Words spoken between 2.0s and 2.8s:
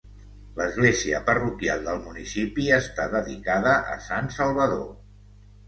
municipi